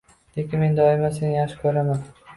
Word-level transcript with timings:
lekin 0.37 0.63
men 0.63 0.79
doimo 0.79 1.13
seni 1.19 1.31
yaxshi 1.35 1.63
ko‘raman. 1.65 2.05